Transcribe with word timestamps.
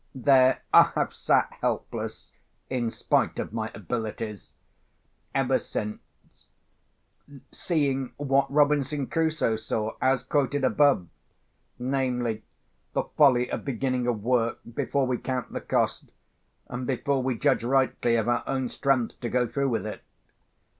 There 0.15 0.63
I 0.73 0.91
have 0.95 1.13
sat 1.13 1.57
helpless 1.61 2.31
(in 2.71 2.89
spite 2.89 3.37
of 3.37 3.53
my 3.53 3.69
abilities) 3.75 4.53
ever 5.35 5.59
since; 5.59 5.99
seeing 7.51 8.11
what 8.17 8.51
Robinson 8.51 9.05
Crusoe 9.05 9.57
saw, 9.57 9.95
as 10.01 10.23
quoted 10.23 10.63
above—namely, 10.63 12.43
the 12.93 13.03
folly 13.15 13.51
of 13.51 13.63
beginning 13.63 14.07
a 14.07 14.11
work 14.11 14.57
before 14.73 15.05
we 15.05 15.19
count 15.19 15.53
the 15.53 15.61
cost, 15.61 16.09
and 16.67 16.87
before 16.87 17.21
we 17.21 17.37
judge 17.37 17.63
rightly 17.63 18.15
of 18.15 18.27
our 18.27 18.43
own 18.47 18.69
strength 18.69 19.19
to 19.19 19.29
go 19.29 19.45
through 19.47 19.69
with 19.69 19.85
it. 19.85 20.01